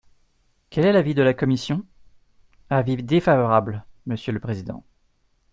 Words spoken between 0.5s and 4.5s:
Quel est l’avis de la commission? Avis défavorable, monsieur le